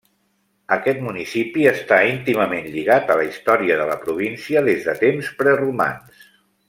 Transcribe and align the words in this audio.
Aquest 0.75 1.01
municipi 1.07 1.67
està 1.71 1.99
íntimament 2.13 2.65
lligat 2.77 3.13
a 3.13 3.19
la 3.21 3.27
història 3.29 3.77
de 3.83 3.87
la 3.91 3.99
província 4.07 4.65
des 4.71 4.89
de 4.89 4.97
temps 5.05 5.31
preromans. 5.43 6.25